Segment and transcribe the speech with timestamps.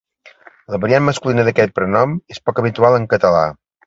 [0.75, 3.45] La variant masculina d'aquest prenom és poc habitual en català.